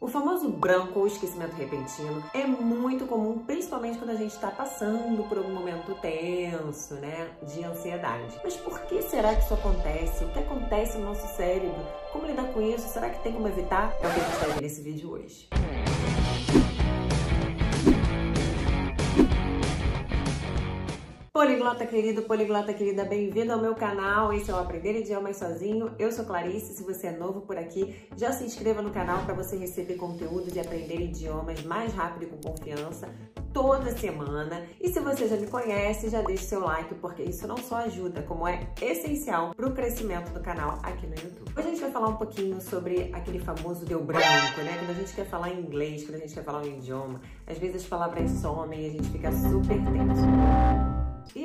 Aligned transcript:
O 0.00 0.08
famoso 0.08 0.48
branco 0.48 0.98
ou 0.98 1.06
esquecimento 1.06 1.54
repentino 1.54 2.24
é 2.32 2.46
muito 2.46 3.06
comum, 3.06 3.40
principalmente 3.40 3.98
quando 3.98 4.08
a 4.08 4.14
gente 4.14 4.30
está 4.32 4.50
passando 4.50 5.22
por 5.28 5.36
algum 5.36 5.52
momento 5.52 5.94
tenso, 6.00 6.94
né, 6.94 7.28
de 7.42 7.62
ansiedade. 7.62 8.40
Mas 8.42 8.56
por 8.56 8.80
que 8.80 9.02
será 9.02 9.34
que 9.34 9.44
isso 9.44 9.52
acontece? 9.52 10.24
O 10.24 10.30
que 10.30 10.38
acontece 10.38 10.96
no 10.96 11.04
nosso 11.04 11.36
cérebro? 11.36 11.86
Como 12.12 12.26
lidar 12.26 12.50
com 12.50 12.62
isso? 12.62 12.88
Será 12.88 13.10
que 13.10 13.22
tem 13.22 13.34
como 13.34 13.46
evitar? 13.46 13.94
É 14.00 14.08
o 14.08 14.14
que 14.14 14.20
a 14.20 14.24
gente 14.24 14.36
vai 14.38 14.52
ver 14.54 14.62
nesse 14.62 14.80
vídeo 14.80 15.10
hoje. 15.10 15.46
Poliglota 21.40 21.86
querido, 21.86 22.20
poliglota 22.20 22.74
querida, 22.74 23.02
bem-vindo 23.02 23.50
ao 23.50 23.58
meu 23.58 23.74
canal. 23.74 24.30
Esse 24.30 24.50
é 24.50 24.54
o 24.54 24.58
Aprender 24.58 25.00
Idiomas 25.00 25.38
Sozinho. 25.38 25.90
Eu 25.98 26.12
sou 26.12 26.26
Clarice. 26.26 26.74
Se 26.74 26.82
você 26.82 27.06
é 27.06 27.12
novo 27.12 27.40
por 27.40 27.56
aqui, 27.56 27.96
já 28.14 28.30
se 28.30 28.44
inscreva 28.44 28.82
no 28.82 28.90
canal 28.90 29.24
para 29.24 29.32
você 29.32 29.56
receber 29.56 29.94
conteúdo 29.94 30.52
de 30.52 30.60
aprender 30.60 31.00
idiomas 31.00 31.62
mais 31.62 31.94
rápido 31.94 32.24
e 32.24 32.26
com 32.26 32.50
confiança 32.50 33.08
toda 33.54 33.90
semana. 33.96 34.66
E 34.78 34.90
se 34.90 35.00
você 35.00 35.26
já 35.26 35.36
me 35.38 35.46
conhece, 35.46 36.10
já 36.10 36.20
deixe 36.20 36.44
seu 36.44 36.60
like, 36.60 36.94
porque 36.96 37.22
isso 37.22 37.46
não 37.46 37.56
só 37.56 37.76
ajuda, 37.76 38.20
como 38.20 38.46
é 38.46 38.68
essencial 38.78 39.54
para 39.54 39.66
o 39.66 39.72
crescimento 39.72 40.30
do 40.34 40.40
canal 40.40 40.78
aqui 40.82 41.06
no 41.06 41.14
YouTube. 41.14 41.52
Hoje 41.56 41.68
a 41.68 41.70
gente 41.70 41.80
vai 41.80 41.90
falar 41.90 42.08
um 42.08 42.16
pouquinho 42.16 42.60
sobre 42.60 43.10
aquele 43.14 43.38
famoso 43.38 43.86
deu 43.86 44.04
branco, 44.04 44.60
né? 44.60 44.76
Quando 44.78 44.90
a 44.90 45.00
gente 45.00 45.14
quer 45.14 45.24
falar 45.24 45.48
inglês, 45.48 46.04
quando 46.04 46.16
a 46.16 46.18
gente 46.18 46.34
quer 46.34 46.44
falar 46.44 46.60
um 46.60 46.66
idioma, 46.66 47.18
às 47.46 47.56
vezes 47.56 47.76
as 47.76 47.88
palavras 47.88 48.30
somem 48.30 48.82
e 48.82 48.86
a 48.88 48.90
gente 48.90 49.08
fica 49.08 49.32
super 49.32 49.78
tenso. 49.78 50.49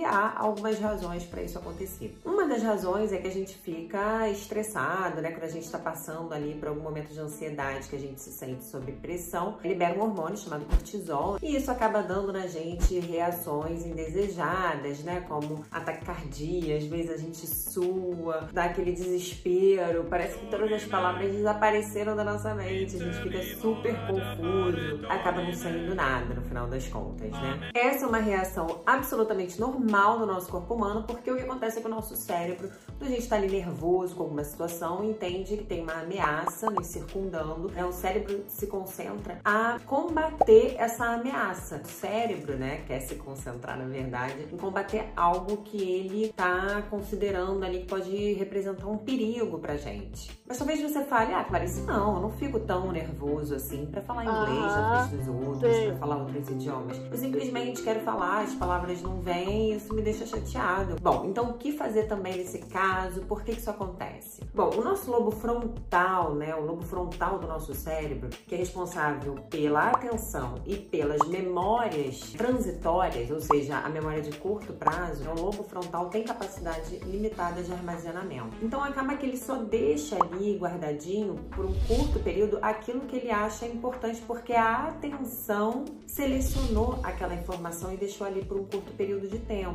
Há 0.05 0.39
algumas 0.39 0.79
razões 0.79 1.23
para 1.23 1.41
isso 1.41 1.57
acontecer. 1.57 2.17
Uma 2.23 2.47
das 2.47 2.61
razões 2.61 3.11
é 3.11 3.17
que 3.17 3.27
a 3.27 3.31
gente 3.31 3.55
fica 3.57 4.29
estressado, 4.29 5.21
né? 5.21 5.31
Quando 5.31 5.43
a 5.43 5.49
gente 5.49 5.65
está 5.65 5.79
passando 5.79 6.33
ali 6.33 6.55
por 6.55 6.69
algum 6.69 6.81
momento 6.81 7.11
de 7.11 7.19
ansiedade, 7.19 7.87
que 7.87 7.95
a 7.95 7.99
gente 7.99 8.21
se 8.21 8.31
sente 8.31 8.63
sob 8.63 8.91
pressão, 8.93 9.57
libera 9.63 9.97
um 9.97 10.03
hormônio 10.03 10.37
chamado 10.37 10.65
cortisol 10.65 11.37
e 11.41 11.55
isso 11.55 11.71
acaba 11.71 12.01
dando 12.01 12.31
na 12.31 12.47
gente 12.47 12.99
reações 12.99 13.85
indesejadas, 13.85 14.99
né? 14.99 15.25
Como 15.27 15.63
ataque 15.71 16.05
cardíaco, 16.05 16.77
às 16.77 16.85
vezes 16.85 17.11
a 17.11 17.17
gente 17.17 17.47
sua, 17.47 18.49
dá 18.53 18.65
aquele 18.65 18.91
desespero, 18.91 20.05
parece 20.09 20.37
que 20.37 20.47
todas 20.47 20.71
as 20.71 20.83
palavras 20.85 21.31
desapareceram 21.31 22.15
da 22.15 22.23
nossa 22.23 22.53
mente, 22.53 22.95
a 22.95 22.99
gente 22.99 23.23
fica 23.23 23.43
super 23.59 23.95
confuso, 24.07 25.05
acaba 25.09 25.41
não 25.41 25.53
saindo 25.53 25.95
nada 25.95 26.33
no 26.33 26.41
final 26.41 26.67
das 26.67 26.87
contas, 26.87 27.31
né? 27.31 27.71
Essa 27.73 28.05
é 28.05 28.07
uma 28.07 28.19
reação 28.19 28.81
absolutamente 28.85 29.59
normal 29.59 29.94
normal 29.95 30.19
do 30.19 30.25
nosso 30.25 30.51
corpo 30.51 30.73
humano, 30.73 31.03
porque 31.03 31.31
o 31.31 31.37
que 31.37 31.43
acontece 31.43 31.77
é 31.77 31.81
que 31.81 31.87
o 31.87 31.89
nosso 31.89 32.15
cérebro, 32.15 32.69
quando 32.97 33.03
a 33.03 33.13
gente 33.13 33.21
está 33.21 33.37
ali 33.37 33.47
nervoso 33.47 34.15
com 34.15 34.23
alguma 34.23 34.43
situação, 34.43 35.03
entende 35.05 35.55
que 35.57 35.63
tem 35.63 35.81
uma 35.81 36.01
ameaça 36.01 36.69
nos 36.69 36.87
circundando, 36.87 37.69
né? 37.69 37.85
o 37.85 37.91
cérebro 37.91 38.43
se 38.47 38.67
concentra 38.67 39.39
a 39.43 39.79
combater 39.85 40.75
essa 40.77 41.05
ameaça. 41.05 41.81
O 41.83 41.87
cérebro, 41.87 42.57
né, 42.57 42.83
quer 42.87 42.99
se 42.99 43.15
concentrar, 43.15 43.77
na 43.77 43.85
verdade, 43.85 44.47
em 44.51 44.57
combater 44.57 45.11
algo 45.15 45.57
que 45.57 45.81
ele 45.81 46.25
está 46.25 46.83
considerando 46.89 47.63
ali 47.63 47.79
que 47.79 47.87
pode 47.87 48.33
representar 48.33 48.87
um 48.87 48.97
perigo 48.97 49.59
pra 49.59 49.77
gente. 49.77 50.37
Mas 50.47 50.57
talvez 50.57 50.81
você 50.81 51.03
fale, 51.05 51.33
ah, 51.33 51.43
Clarice, 51.43 51.81
não, 51.81 52.15
eu 52.15 52.21
não 52.21 52.31
fico 52.31 52.59
tão 52.59 52.91
nervoso 52.91 53.55
assim 53.55 53.85
para 53.85 54.01
falar 54.01 54.23
inglês 54.23 54.73
ah, 54.73 54.81
na 54.81 55.07
frente 55.07 55.23
dos 55.23 55.47
outros, 55.47 55.77
para 55.77 55.95
falar 55.95 56.17
outros 56.17 56.49
idiomas. 56.49 56.97
Eu 56.97 57.17
simplesmente 57.17 57.81
quero 57.81 58.01
falar, 58.01 58.41
as 58.43 58.53
palavras 58.55 59.01
não 59.01 59.21
vêm, 59.21 59.73
isso 59.85 59.93
me 59.93 60.01
deixa 60.01 60.25
chateado. 60.25 60.95
Bom, 60.99 61.25
então 61.25 61.51
o 61.51 61.53
que 61.53 61.71
fazer 61.71 62.07
também 62.07 62.37
nesse 62.37 62.59
caso? 62.59 63.21
Por 63.21 63.43
que 63.43 63.51
isso 63.51 63.69
acontece? 63.69 64.41
Bom, 64.53 64.71
o 64.75 64.83
nosso 64.83 65.11
lobo 65.11 65.29
frontal, 65.29 66.33
né, 66.33 66.55
o 66.55 66.65
lobo 66.65 66.83
frontal 66.83 67.37
do 67.37 67.47
nosso 67.47 67.73
cérebro, 67.75 68.29
que 68.47 68.55
é 68.55 68.57
responsável 68.57 69.35
pela 69.49 69.91
atenção 69.91 70.55
e 70.65 70.75
pelas 70.75 71.27
memórias 71.27 72.31
transitórias, 72.31 73.29
ou 73.29 73.39
seja, 73.39 73.77
a 73.77 73.89
memória 73.89 74.21
de 74.21 74.35
curto 74.37 74.73
prazo, 74.73 75.29
o 75.29 75.39
lobo 75.39 75.63
frontal 75.63 76.09
tem 76.09 76.23
capacidade 76.23 76.97
limitada 77.05 77.61
de 77.61 77.71
armazenamento. 77.71 78.55
Então 78.61 78.83
acaba 78.83 79.15
que 79.15 79.25
ele 79.25 79.37
só 79.37 79.57
deixa 79.57 80.17
ali 80.23 80.57
guardadinho 80.57 81.35
por 81.55 81.65
um 81.65 81.73
curto 81.87 82.19
período 82.19 82.57
aquilo 82.61 83.01
que 83.01 83.17
ele 83.17 83.29
acha 83.29 83.67
importante 83.67 84.21
porque 84.25 84.53
a 84.53 84.87
atenção 84.87 85.85
selecionou 86.07 86.99
aquela 87.03 87.35
informação 87.35 87.93
e 87.93 87.97
deixou 87.97 88.25
ali 88.25 88.43
por 88.43 88.57
um 88.57 88.65
curto 88.65 88.91
período 88.93 89.27
de 89.27 89.37
tempo 89.39 89.74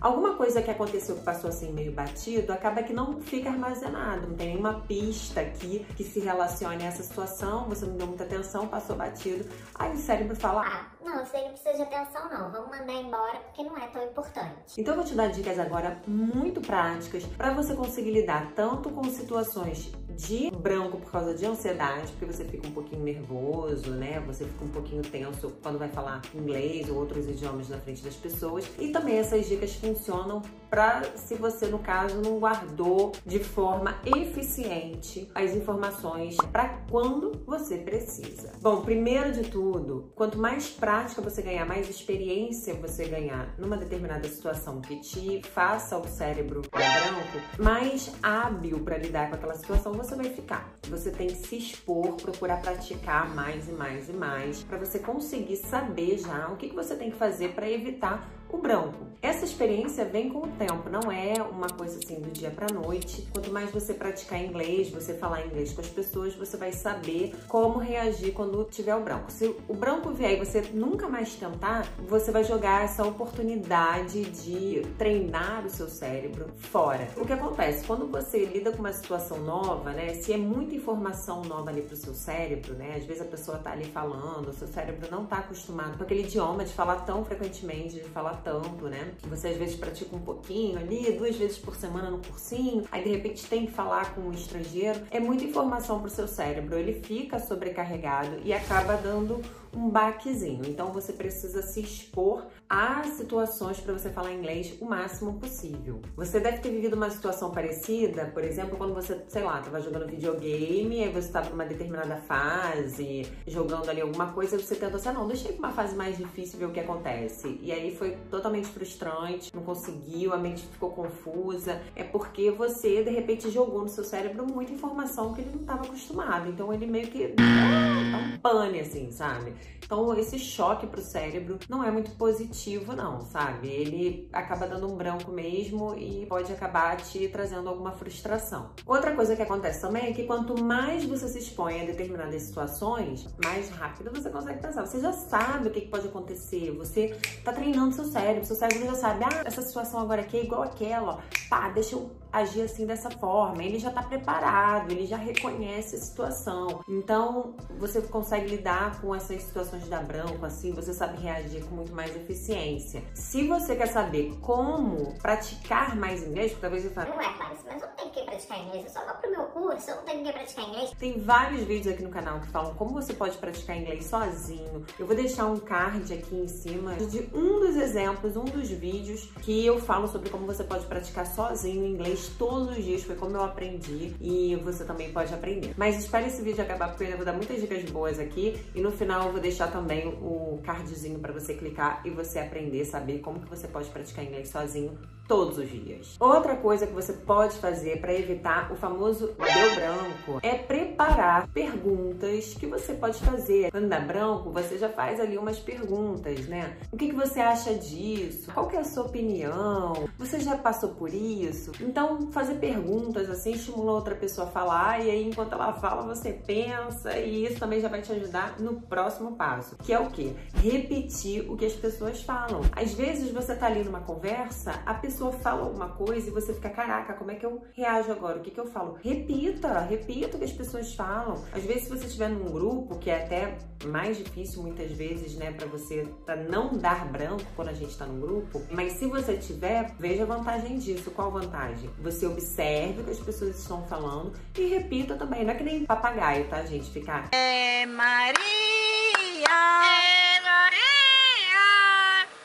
Alguma 0.00 0.34
coisa 0.34 0.62
que 0.62 0.70
aconteceu 0.70 1.16
que 1.16 1.22
passou 1.22 1.50
assim 1.50 1.72
meio 1.72 1.92
batido, 1.92 2.54
acaba 2.54 2.82
que 2.82 2.90
não 2.90 3.20
fica 3.20 3.50
armazenado, 3.50 4.28
não 4.28 4.34
tem 4.34 4.48
nenhuma 4.48 4.80
pista 4.88 5.42
aqui 5.42 5.86
que 5.94 6.02
se 6.02 6.20
relacione 6.20 6.84
a 6.84 6.86
essa 6.86 7.02
situação, 7.02 7.68
você 7.68 7.84
não 7.84 7.98
deu 7.98 8.06
muita 8.06 8.24
atenção, 8.24 8.66
passou 8.66 8.96
batido. 8.96 9.46
Aí 9.74 9.92
o 9.92 9.98
cérebro 9.98 10.34
fala: 10.34 10.64
Ah, 10.66 10.86
não, 11.04 11.22
isso 11.22 11.36
aí 11.36 11.42
não 11.44 11.50
precisa 11.50 11.74
de 11.74 11.82
atenção, 11.82 12.30
não, 12.30 12.50
vamos 12.50 12.70
mandar 12.70 12.94
embora 12.94 13.40
porque 13.40 13.62
não 13.62 13.76
é 13.76 13.86
tão 13.88 14.02
importante. 14.02 14.80
Então 14.80 14.94
eu 14.94 15.00
vou 15.00 15.06
te 15.06 15.14
dar 15.14 15.28
dicas 15.28 15.58
agora 15.58 16.00
muito 16.06 16.62
práticas 16.62 17.22
para 17.24 17.52
você 17.52 17.74
conseguir 17.74 18.12
lidar 18.12 18.52
tanto 18.56 18.88
com 18.88 19.04
situações 19.04 19.92
de 20.16 20.50
branco 20.50 20.98
por 20.98 21.10
causa 21.10 21.34
de 21.34 21.46
ansiedade, 21.46 22.12
porque 22.12 22.26
você 22.26 22.44
fica 22.44 22.66
um 22.66 22.72
pouquinho 22.72 23.02
nervoso, 23.02 23.90
né? 23.90 24.22
Você 24.26 24.44
fica 24.44 24.64
um 24.64 24.68
pouquinho 24.68 25.02
tenso 25.02 25.52
quando 25.62 25.78
vai 25.78 25.88
falar 25.88 26.22
inglês 26.34 26.88
ou 26.88 26.96
outros 26.96 27.26
idiomas 27.26 27.68
na 27.68 27.78
frente 27.78 28.02
das 28.02 28.14
pessoas. 28.14 28.64
E 28.78 28.88
também 28.88 29.18
essas 29.18 29.46
dicas 29.46 29.74
funcionam 29.74 30.42
para 30.68 31.02
se 31.16 31.34
você, 31.34 31.66
no 31.66 31.80
caso, 31.80 32.20
não 32.22 32.38
guardou 32.38 33.12
de 33.26 33.40
forma 33.40 33.96
eficiente 34.04 35.28
as 35.34 35.50
informações 35.52 36.36
para 36.52 36.68
quando 36.88 37.42
você 37.44 37.76
precisa. 37.76 38.52
Bom, 38.60 38.82
primeiro 38.82 39.32
de 39.32 39.42
tudo, 39.50 40.12
quanto 40.14 40.38
mais 40.38 40.68
prática 40.68 41.20
você 41.20 41.42
ganhar, 41.42 41.66
mais 41.66 41.90
experiência 41.90 42.74
você 42.74 43.06
ganhar 43.06 43.52
numa 43.58 43.76
determinada 43.76 44.28
situação 44.28 44.80
que 44.80 45.00
te 45.00 45.42
faça 45.42 45.98
o 45.98 46.06
cérebro 46.06 46.62
branco, 46.70 47.62
mais 47.62 48.12
hábil 48.22 48.80
para 48.80 48.96
lidar 48.96 49.28
com 49.28 49.34
aquela 49.34 49.54
situação 49.54 49.92
você 50.02 50.14
vai 50.14 50.30
ficar. 50.30 50.72
Você 50.88 51.10
tem 51.10 51.28
que 51.28 51.36
se 51.36 51.56
expor, 51.56 52.16
procurar 52.16 52.60
praticar 52.62 53.34
mais 53.34 53.68
e 53.68 53.72
mais 53.72 54.08
e 54.08 54.12
mais 54.12 54.62
para 54.62 54.78
você 54.78 54.98
conseguir 54.98 55.56
saber 55.56 56.18
já 56.18 56.48
o 56.48 56.56
que, 56.56 56.70
que 56.70 56.74
você 56.74 56.96
tem 56.96 57.10
que 57.10 57.16
fazer 57.16 57.52
para 57.52 57.70
evitar 57.70 58.26
o 58.52 58.58
branco. 58.58 59.10
Essa 59.22 59.44
experiência 59.44 60.02
vem 60.06 60.30
com 60.30 60.38
o 60.38 60.48
tempo, 60.48 60.88
não 60.88 61.12
é 61.12 61.34
uma 61.42 61.68
coisa 61.68 61.98
assim 61.98 62.20
do 62.20 62.30
dia 62.30 62.50
para 62.50 62.72
noite. 62.72 63.28
Quanto 63.34 63.52
mais 63.52 63.70
você 63.70 63.92
praticar 63.92 64.42
inglês, 64.42 64.88
você 64.88 65.12
falar 65.12 65.46
inglês 65.46 65.74
com 65.74 65.82
as 65.82 65.88
pessoas, 65.88 66.34
você 66.34 66.56
vai 66.56 66.72
saber 66.72 67.34
como 67.46 67.78
reagir 67.78 68.32
quando 68.32 68.64
tiver 68.64 68.94
o 68.96 69.02
branco. 69.02 69.30
Se 69.30 69.54
o 69.68 69.74
branco 69.74 70.10
vier 70.10 70.32
e 70.32 70.36
você 70.36 70.62
nunca 70.72 71.06
mais 71.06 71.34
tentar, 71.34 71.86
você 72.08 72.30
vai 72.30 72.44
jogar 72.44 72.82
essa 72.84 73.06
oportunidade 73.06 74.24
de 74.24 74.86
treinar 74.96 75.66
o 75.66 75.70
seu 75.70 75.88
cérebro 75.88 76.46
fora. 76.56 77.06
O 77.18 77.26
que 77.26 77.34
acontece 77.34 77.84
quando 77.86 78.06
você 78.06 78.46
lida 78.46 78.72
com 78.72 78.78
uma 78.78 78.92
situação 78.92 79.38
nova, 79.40 79.90
né? 79.90 80.14
Se 80.14 80.32
é 80.32 80.38
muita 80.38 80.74
informação 80.74 81.42
nova 81.42 81.68
ali 81.68 81.82
pro 81.82 81.94
seu 81.94 82.14
cérebro, 82.14 82.72
né? 82.72 82.94
Às 82.96 83.04
vezes 83.04 83.20
a 83.20 83.26
pessoa 83.26 83.58
tá 83.58 83.72
ali 83.72 83.84
falando, 83.84 84.48
o 84.48 84.54
seu 84.54 84.66
cérebro 84.66 85.10
não 85.10 85.26
tá 85.26 85.38
acostumado 85.38 85.98
com 85.98 86.04
aquele 86.04 86.22
idioma 86.22 86.64
de 86.64 86.72
falar 86.72 87.00
tão 87.04 87.22
frequentemente, 87.22 87.96
de 87.96 88.08
falar 88.08 88.39
tanto, 88.42 88.88
né? 88.88 89.12
Você 89.28 89.48
às 89.48 89.56
vezes 89.56 89.76
pratica 89.76 90.14
um 90.14 90.20
pouquinho 90.20 90.78
ali, 90.78 91.12
duas 91.12 91.36
vezes 91.36 91.58
por 91.58 91.76
semana 91.76 92.10
no 92.10 92.18
cursinho, 92.18 92.84
aí 92.90 93.02
de 93.02 93.10
repente 93.10 93.46
tem 93.46 93.66
que 93.66 93.72
falar 93.72 94.14
com 94.14 94.22
um 94.22 94.32
estrangeiro. 94.32 95.00
É 95.10 95.20
muita 95.20 95.44
informação 95.44 96.00
pro 96.00 96.10
seu 96.10 96.28
cérebro, 96.28 96.76
ele 96.76 97.00
fica 97.00 97.38
sobrecarregado 97.38 98.40
e 98.44 98.52
acaba 98.52 98.94
dando 98.96 99.40
um 99.74 99.88
baquezinho. 99.88 100.62
Então 100.66 100.92
você 100.92 101.12
precisa 101.12 101.62
se 101.62 101.80
expor 101.80 102.46
a 102.68 103.02
situações 103.04 103.80
para 103.80 103.92
você 103.92 104.10
falar 104.10 104.32
inglês 104.32 104.76
o 104.80 104.84
máximo 104.84 105.34
possível. 105.34 106.00
Você 106.16 106.38
deve 106.40 106.58
ter 106.58 106.70
vivido 106.70 106.94
uma 106.94 107.10
situação 107.10 107.50
parecida, 107.50 108.26
por 108.26 108.44
exemplo, 108.44 108.76
quando 108.76 108.94
você, 108.94 109.24
sei 109.28 109.42
lá, 109.42 109.58
estava 109.58 109.80
jogando 109.80 110.06
videogame, 110.06 111.02
aí 111.02 111.12
você 111.12 111.26
estava 111.26 111.50
numa 111.50 111.64
determinada 111.64 112.16
fase, 112.16 113.26
jogando 113.46 113.88
ali 113.88 114.00
alguma 114.00 114.32
coisa, 114.32 114.56
e 114.56 114.62
você 114.62 114.74
tentou 114.74 114.96
assim, 114.96 115.08
ah, 115.08 115.12
não, 115.12 115.26
deixa 115.26 115.48
eu 115.48 115.52
ir 115.52 115.56
pra 115.56 115.68
uma 115.68 115.74
fase 115.74 115.96
mais 115.96 116.16
difícil 116.16 116.58
ver 116.58 116.66
o 116.66 116.70
que 116.70 116.80
acontece. 116.80 117.58
E 117.62 117.72
aí 117.72 117.94
foi 117.94 118.16
totalmente 118.30 118.68
frustrante, 118.68 119.54
não 119.54 119.62
conseguiu, 119.62 120.32
a 120.32 120.38
mente 120.38 120.62
ficou 120.62 120.90
confusa. 120.90 121.80
É 121.96 122.04
porque 122.04 122.50
você, 122.50 123.02
de 123.02 123.10
repente, 123.10 123.50
jogou 123.50 123.82
no 123.82 123.88
seu 123.88 124.04
cérebro 124.04 124.46
muita 124.46 124.72
informação 124.72 125.34
que 125.34 125.40
ele 125.40 125.50
não 125.50 125.60
estava 125.60 125.82
acostumado. 125.82 126.48
Então 126.48 126.72
ele 126.72 126.86
meio 126.86 127.08
que 127.08 127.28
dá 127.28 128.18
um 128.18 128.38
pane, 128.38 128.80
assim, 128.80 129.10
sabe? 129.10 129.52
Então 129.90 130.16
esse 130.16 130.38
choque 130.38 130.86
pro 130.86 131.00
cérebro 131.00 131.58
não 131.68 131.82
é 131.82 131.90
muito 131.90 132.12
positivo, 132.12 132.94
não, 132.94 133.20
sabe? 133.22 133.66
Ele 133.66 134.28
acaba 134.32 134.68
dando 134.68 134.86
um 134.86 134.96
branco 134.96 135.32
mesmo 135.32 135.96
e 135.98 136.26
pode 136.26 136.52
acabar 136.52 136.96
te 136.96 137.26
trazendo 137.26 137.68
alguma 137.68 137.90
frustração. 137.90 138.70
Outra 138.86 139.16
coisa 139.16 139.34
que 139.34 139.42
acontece 139.42 139.80
também 139.80 140.10
é 140.10 140.12
que 140.12 140.22
quanto 140.24 140.62
mais 140.62 141.04
você 141.04 141.26
se 141.26 141.40
expõe 141.40 141.80
a 141.80 141.84
determinadas 141.84 142.40
situações, 142.42 143.26
mais 143.44 143.68
rápido 143.70 144.12
você 144.12 144.30
consegue 144.30 144.62
pensar. 144.62 144.86
Você 144.86 145.00
já 145.00 145.12
sabe 145.12 145.66
o 145.66 145.70
que 145.72 145.80
pode 145.80 146.06
acontecer, 146.06 146.70
você 146.70 147.18
tá 147.44 147.52
treinando 147.52 147.92
seu 147.92 148.04
cérebro, 148.04 148.44
seu 148.44 148.54
cérebro 148.54 148.86
já 148.86 148.94
sabe, 148.94 149.24
ah, 149.24 149.42
essa 149.44 149.60
situação 149.60 149.98
agora 149.98 150.22
aqui 150.22 150.36
é 150.36 150.44
igual 150.44 150.62
aquela, 150.62 151.18
pá, 151.48 151.68
deixa 151.70 151.96
eu 151.96 152.12
agir 152.32 152.62
assim 152.62 152.86
dessa 152.86 153.10
forma. 153.10 153.62
Ele 153.62 153.78
já 153.78 153.90
tá 153.90 154.02
preparado, 154.02 154.90
ele 154.92 155.06
já 155.06 155.16
reconhece 155.16 155.96
a 155.96 155.98
situação. 155.98 156.80
Então, 156.88 157.54
você 157.78 158.00
consegue 158.02 158.48
lidar 158.48 159.00
com 159.00 159.14
essas 159.14 159.49
situações 159.50 159.84
de 159.84 159.90
dar 159.90 160.02
branco, 160.02 160.44
assim, 160.46 160.72
você 160.72 160.94
sabe 160.94 161.20
reagir 161.20 161.64
com 161.64 161.74
muito 161.74 161.92
mais 161.92 162.14
eficiência. 162.16 163.02
Se 163.14 163.46
você 163.46 163.76
quer 163.76 163.88
saber 163.88 164.32
como 164.40 165.14
praticar 165.20 165.96
mais 165.96 166.22
inglês, 166.22 166.52
porque 166.52 166.62
talvez 166.62 166.84
você 166.84 166.90
fale, 166.90 167.10
Não 167.10 167.20
é, 167.20 167.32
Clarice, 167.34 167.62
mas 167.66 167.82
eu 167.82 167.88
não 167.88 167.96
tenho 167.96 168.10
que 168.10 168.22
praticar 168.22 168.58
inglês, 168.60 168.84
eu 168.84 168.90
só 168.90 169.04
vou 169.04 169.14
pro 169.14 169.30
meu 169.30 169.44
curso, 169.46 169.90
eu 169.90 169.96
não 169.96 170.02
tenho 170.04 170.24
que 170.24 170.32
praticar 170.32 170.68
inglês. 170.68 170.90
Tem 170.98 171.20
vários 171.20 171.62
vídeos 171.64 171.94
aqui 171.94 172.02
no 172.02 172.10
canal 172.10 172.40
que 172.40 172.48
falam 172.48 172.74
como 172.74 172.92
você 172.92 173.12
pode 173.12 173.36
praticar 173.38 173.76
inglês 173.76 174.06
sozinho. 174.06 174.86
Eu 174.98 175.06
vou 175.06 175.16
deixar 175.16 175.46
um 175.46 175.58
card 175.58 176.12
aqui 176.12 176.36
em 176.36 176.48
cima 176.48 176.94
de 176.94 177.28
um 177.34 177.60
dos 177.60 177.76
exemplos, 177.76 178.36
um 178.36 178.44
dos 178.44 178.70
vídeos 178.70 179.30
que 179.42 179.66
eu 179.66 179.78
falo 179.80 180.06
sobre 180.08 180.30
como 180.30 180.46
você 180.46 180.64
pode 180.64 180.86
praticar 180.86 181.26
sozinho 181.26 181.84
inglês 181.86 182.30
todos 182.38 182.76
os 182.76 182.84
dias. 182.84 183.02
Foi 183.02 183.16
como 183.16 183.36
eu 183.36 183.42
aprendi 183.42 184.14
e 184.20 184.56
você 184.56 184.84
também 184.84 185.12
pode 185.12 185.32
aprender. 185.34 185.74
Mas 185.76 185.98
espere 185.98 186.26
esse 186.26 186.42
vídeo 186.42 186.62
acabar 186.62 186.88
porque 186.88 187.04
eu 187.04 187.16
vou 187.16 187.26
dar 187.26 187.32
muitas 187.32 187.60
dicas 187.60 187.82
boas 187.90 188.18
aqui 188.18 188.60
e 188.74 188.80
no 188.80 188.92
final 188.92 189.26
eu 189.26 189.32
vou 189.32 189.39
deixar 189.40 189.68
também 189.68 190.06
o 190.08 190.60
cardzinho 190.64 191.18
para 191.18 191.32
você 191.32 191.54
clicar 191.54 192.02
e 192.04 192.10
você 192.10 192.38
aprender, 192.38 192.84
saber 192.84 193.20
como 193.20 193.40
que 193.40 193.48
você 193.48 193.66
pode 193.68 193.90
praticar 193.90 194.24
inglês 194.24 194.48
sozinho 194.48 194.98
todos 195.30 195.58
os 195.58 195.70
dias. 195.70 196.16
Outra 196.18 196.56
coisa 196.56 196.88
que 196.88 196.92
você 196.92 197.12
pode 197.12 197.56
fazer 197.58 198.00
para 198.00 198.12
evitar 198.12 198.72
o 198.72 198.74
famoso 198.74 199.28
deu 199.28 199.74
branco 199.76 200.40
é 200.42 200.58
preparar 200.58 201.46
perguntas 201.46 202.54
que 202.54 202.66
você 202.66 202.94
pode 202.94 203.20
fazer. 203.20 203.70
Quando 203.70 203.88
dá 203.88 204.00
branco, 204.00 204.50
você 204.50 204.76
já 204.76 204.88
faz 204.88 205.20
ali 205.20 205.38
umas 205.38 205.60
perguntas, 205.60 206.48
né? 206.48 206.76
O 206.90 206.96
que, 206.96 207.10
que 207.10 207.14
você 207.14 207.38
acha 207.38 207.74
disso? 207.74 208.50
Qual 208.52 208.66
que 208.66 208.74
é 208.74 208.80
a 208.80 208.84
sua 208.84 209.04
opinião? 209.04 210.08
Você 210.18 210.40
já 210.40 210.58
passou 210.58 210.90
por 210.90 211.14
isso? 211.14 211.70
Então, 211.80 212.32
fazer 212.32 212.54
perguntas 212.54 213.30
assim 213.30 213.52
estimula 213.52 213.92
outra 213.92 214.16
pessoa 214.16 214.48
a 214.48 214.50
falar 214.50 214.98
e 214.98 215.12
aí 215.12 215.28
enquanto 215.28 215.52
ela 215.52 215.72
fala, 215.74 216.02
você 216.02 216.32
pensa 216.32 217.16
e 217.16 217.44
isso 217.44 217.60
também 217.60 217.80
já 217.80 217.86
vai 217.86 218.02
te 218.02 218.10
ajudar 218.10 218.58
no 218.58 218.80
próximo 218.80 219.36
passo, 219.36 219.76
que 219.76 219.92
é 219.92 220.00
o 220.00 220.10
que? 220.10 220.34
Repetir 220.54 221.48
o 221.48 221.56
que 221.56 221.66
as 221.66 221.74
pessoas 221.74 222.20
falam. 222.20 222.62
Às 222.72 222.94
vezes 222.94 223.30
você 223.30 223.54
tá 223.54 223.66
ali 223.66 223.84
numa 223.84 224.00
conversa, 224.00 224.82
a 224.84 224.94
pessoa 224.94 225.19
pessoa 225.20 225.32
fala 225.32 225.64
alguma 225.64 225.88
coisa 225.90 226.28
e 226.28 226.30
você 226.30 226.54
fica, 226.54 226.70
caraca, 226.70 227.12
como 227.12 227.30
é 227.30 227.34
que 227.34 227.44
eu 227.44 227.62
reajo 227.74 228.10
agora? 228.10 228.38
O 228.38 228.40
que, 228.40 228.50
que 228.50 228.58
eu 228.58 228.66
falo? 228.66 228.96
Repita, 229.02 229.80
repita 229.80 230.36
o 230.36 230.38
que 230.38 230.46
as 230.46 230.52
pessoas 230.52 230.94
falam. 230.94 231.44
Às 231.52 231.62
vezes, 231.62 231.84
se 231.84 231.90
você 231.90 232.06
estiver 232.06 232.30
num 232.30 232.50
grupo, 232.50 232.98
que 232.98 233.10
é 233.10 233.22
até 233.22 233.58
mais 233.84 234.16
difícil 234.16 234.62
muitas 234.62 234.90
vezes, 234.92 235.34
né, 235.34 235.52
para 235.52 235.66
você, 235.66 236.08
pra 236.24 236.36
não 236.36 236.74
dar 236.74 237.06
branco 237.06 237.44
quando 237.54 237.68
a 237.68 237.74
gente 237.74 237.96
tá 237.98 238.06
num 238.06 238.18
grupo, 238.18 238.62
mas 238.70 238.94
se 238.94 239.06
você 239.06 239.36
tiver, 239.36 239.94
veja 239.98 240.22
a 240.22 240.26
vantagem 240.26 240.78
disso. 240.78 241.10
Qual 241.10 241.30
vantagem? 241.30 241.90
Você 241.98 242.26
observe 242.26 243.02
o 243.02 243.04
que 243.04 243.10
as 243.10 243.20
pessoas 243.20 243.58
estão 243.58 243.84
falando 243.86 244.32
e 244.56 244.68
repita 244.68 245.16
também. 245.16 245.44
Não 245.44 245.52
é 245.52 245.54
que 245.54 245.64
nem 245.64 245.84
papagaio, 245.84 246.48
tá, 246.48 246.62
gente? 246.62 246.90
Ficar. 246.90 247.28
É 247.32 247.84
Maria! 247.84 248.40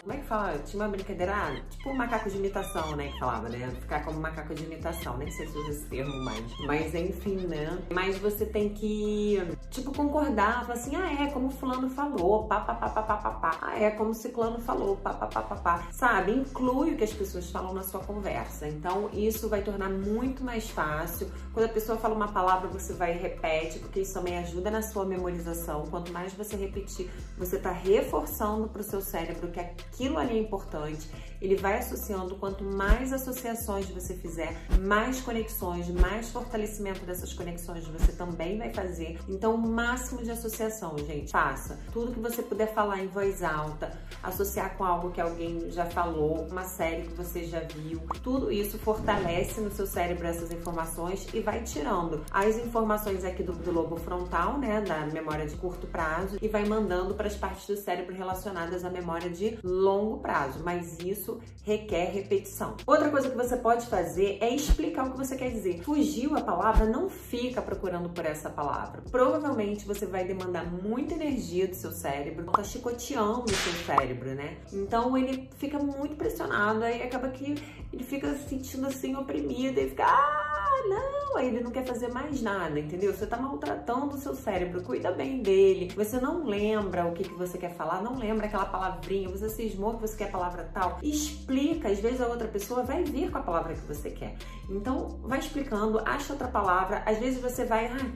Como 0.05 0.15
é 0.15 0.21
que 0.21 0.27
fala? 0.27 0.59
Tinha 0.59 0.83
uma 0.83 0.89
brincadeira, 0.89 1.33
ah, 1.35 1.61
tipo 1.67 1.89
um 1.89 1.95
macaco 1.95 2.29
de 2.29 2.37
imitação, 2.37 2.95
né? 2.95 3.07
Que 3.07 3.17
falava, 3.17 3.49
né? 3.49 3.67
Ficar 3.81 4.05
como 4.05 4.19
macaco 4.19 4.53
de 4.53 4.63
imitação. 4.63 5.17
Nem 5.17 5.31
sei 5.31 5.47
se 5.47 5.57
usa 5.57 5.71
esse 5.71 5.85
termo 5.87 6.15
mais. 6.23 6.45
Mas 6.59 6.93
enfim, 6.93 7.37
né? 7.47 7.75
Mas 7.91 8.15
você 8.19 8.45
tem 8.45 8.69
que, 8.69 9.41
tipo, 9.71 9.91
concordar. 9.91 10.61
Falar 10.61 10.75
assim, 10.75 10.95
ah, 10.95 11.23
é 11.23 11.31
como 11.31 11.49
fulano 11.49 11.89
falou, 11.89 12.43
pá, 12.43 12.59
pá, 12.59 12.75
pá, 12.75 12.89
pá, 12.89 13.01
pá, 13.01 13.17
pá, 13.17 13.31
pá. 13.31 13.57
Ah, 13.59 13.79
é 13.79 13.89
como 13.89 14.13
ciclano 14.13 14.59
falou, 14.59 14.95
pá, 14.97 15.11
pá, 15.11 15.25
pá, 15.25 15.41
pá, 15.41 15.55
pá. 15.55 15.87
Sabe? 15.91 16.33
Inclui 16.33 16.91
o 16.91 16.97
que 16.97 17.03
as 17.03 17.13
pessoas 17.13 17.49
falam 17.49 17.73
na 17.73 17.81
sua 17.81 18.01
conversa. 18.01 18.67
Então, 18.67 19.09
isso 19.11 19.49
vai 19.49 19.63
tornar 19.63 19.89
muito 19.89 20.43
mais 20.43 20.69
fácil. 20.69 21.31
Quando 21.51 21.65
a 21.65 21.69
pessoa 21.69 21.97
fala 21.97 22.13
uma 22.13 22.27
palavra, 22.27 22.67
você 22.67 22.93
vai 22.93 23.15
e 23.15 23.17
repete, 23.17 23.79
porque 23.79 24.01
isso 24.01 24.13
também 24.13 24.37
ajuda 24.37 24.69
na 24.69 24.83
sua 24.83 25.03
memorização. 25.03 25.87
Quanto 25.87 26.13
mais 26.13 26.31
você 26.31 26.55
repetir, 26.55 27.09
você 27.39 27.57
tá 27.57 27.71
reforçando 27.71 28.67
pro 28.67 28.83
seu 28.83 29.01
cérebro 29.01 29.47
que 29.47 29.59
aquilo 29.59 29.94
ali 30.17 30.37
é 30.37 30.41
importante, 30.41 31.09
ele 31.45 31.55
vai 31.55 31.77
associando. 31.77 32.35
Quanto 32.35 32.63
mais 32.63 33.13
associações 33.13 33.89
você 33.89 34.15
fizer, 34.15 34.55
mais 34.79 35.21
conexões, 35.21 35.89
mais 35.89 36.29
fortalecimento 36.29 37.05
dessas 37.05 37.33
conexões 37.33 37.85
você 37.87 38.11
também 38.11 38.57
vai 38.57 38.73
fazer. 38.73 39.19
Então, 39.29 39.55
o 39.55 39.57
máximo 39.57 40.23
de 40.23 40.31
associação, 40.31 40.97
gente, 40.97 41.31
faça. 41.31 41.79
Tudo 41.93 42.11
que 42.11 42.19
você 42.19 42.41
puder 42.41 42.73
falar 42.73 43.03
em 43.03 43.07
voz 43.07 43.43
alta, 43.43 43.91
associar 44.23 44.75
com 44.75 44.83
algo 44.83 45.11
que 45.11 45.21
alguém 45.21 45.69
já 45.71 45.85
falou, 45.85 46.47
uma 46.49 46.63
série 46.63 47.03
que 47.03 47.13
você 47.13 47.45
já 47.45 47.59
viu, 47.59 48.01
tudo 48.23 48.51
isso 48.51 48.77
fortalece 48.79 49.61
no 49.61 49.71
seu 49.71 49.85
cérebro 49.85 50.27
essas 50.27 50.51
informações 50.51 51.27
e 51.33 51.39
vai 51.39 51.61
tirando 51.63 52.23
as 52.31 52.57
informações 52.57 53.23
aqui 53.23 53.43
do, 53.43 53.53
do 53.53 53.71
lobo 53.71 53.95
frontal, 53.97 54.57
né, 54.57 54.81
da 54.81 55.05
memória 55.05 55.45
de 55.45 55.55
curto 55.55 55.87
prazo, 55.87 56.37
e 56.41 56.47
vai 56.47 56.65
mandando 56.65 57.13
para 57.13 57.27
as 57.27 57.35
partes 57.35 57.67
do 57.67 57.77
cérebro 57.77 58.15
relacionadas 58.15 58.83
à 58.83 58.89
memória 58.89 59.29
de 59.29 59.59
longo 59.63 60.17
prazo. 60.19 60.61
Mas 60.63 60.99
isso 60.99 61.34
requer 61.63 62.11
repetição. 62.11 62.75
Outra 62.85 63.09
coisa 63.09 63.29
que 63.29 63.35
você 63.35 63.57
pode 63.57 63.87
fazer 63.87 64.37
é 64.41 64.53
explicar 64.53 65.07
o 65.07 65.11
que 65.11 65.17
você 65.17 65.35
quer 65.35 65.49
dizer. 65.49 65.81
Fugiu 65.83 66.35
a 66.35 66.41
palavra, 66.41 66.85
não 66.85 67.09
fica 67.09 67.61
procurando 67.61 68.09
por 68.09 68.25
essa 68.25 68.49
palavra. 68.49 69.01
Provavelmente 69.09 69.85
você 69.85 70.05
vai 70.05 70.23
demandar 70.25 70.65
muita 70.71 71.15
energia 71.15 71.67
do 71.67 71.75
seu 71.75 71.91
cérebro, 71.91 72.45
tá 72.45 72.63
chicoteando 72.63 73.45
o 73.45 73.55
seu 73.55 73.73
cérebro, 73.85 74.35
né? 74.35 74.57
Então 74.71 75.17
ele 75.17 75.49
fica 75.57 75.79
muito 75.79 76.15
pressionado, 76.15 76.83
aí 76.83 77.01
acaba 77.01 77.29
que 77.29 77.55
ele 77.91 78.03
fica 78.03 78.33
se 78.35 78.49
sentindo 78.49 78.87
assim 78.87 79.15
oprimido 79.15 79.79
e 79.79 79.89
fica, 79.89 80.05
ah, 80.05 80.44
não, 80.87 81.37
aí 81.37 81.47
ele 81.47 81.61
não 81.61 81.71
quer 81.71 81.85
fazer 81.85 82.09
mais 82.09 82.41
nada, 82.41 82.79
entendeu? 82.79 83.13
Você 83.13 83.25
tá 83.25 83.37
maltratando 83.37 84.15
o 84.15 84.17
seu 84.17 84.35
cérebro, 84.35 84.81
cuida 84.81 85.11
bem 85.11 85.41
dele. 85.41 85.91
Você 85.95 86.19
não 86.19 86.45
lembra 86.45 87.05
o 87.05 87.13
que, 87.13 87.23
que 87.23 87.33
você 87.33 87.57
quer 87.57 87.73
falar, 87.75 88.01
não 88.01 88.17
lembra 88.17 88.47
aquela 88.47 88.65
palavrinha, 88.65 89.29
você 89.29 89.49
cismou 89.49 89.95
que 89.95 90.01
você 90.01 90.17
quer 90.17 90.25
a 90.25 90.31
palavra 90.31 90.69
tal. 90.73 90.99
Explica, 91.01 91.89
às 91.89 91.99
vezes 91.99 92.21
a 92.21 92.27
outra 92.27 92.47
pessoa 92.47 92.83
vai 92.83 93.03
vir 93.03 93.31
com 93.31 93.37
a 93.37 93.43
palavra 93.43 93.73
que 93.73 93.81
você 93.81 94.09
quer. 94.09 94.35
Então, 94.69 95.19
vai 95.23 95.39
explicando, 95.39 95.99
acha 96.05 96.33
outra 96.33 96.47
palavra, 96.47 97.03
às 97.05 97.17
vezes 97.19 97.41
você 97.41 97.65
vai, 97.65 97.87
ah, 97.87 98.11